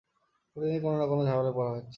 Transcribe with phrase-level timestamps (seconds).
[0.55, 1.89] প্রতিদিনই কোনো-না-কোনো ঝামেলায় পড়া হচ্ছে না।